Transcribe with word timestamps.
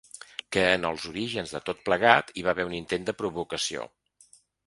Que 0.55 0.61
en 0.77 0.87
els 0.89 1.03
orígens 1.09 1.53
de 1.57 1.61
tot 1.67 1.83
plegat 1.91 2.33
hi 2.41 2.45
va 2.49 2.53
haver 2.55 2.67
un 2.71 2.75
intent 2.79 3.07
de 3.11 3.17
provocació. 3.23 3.87